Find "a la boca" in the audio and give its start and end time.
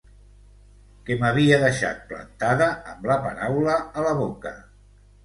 4.03-4.55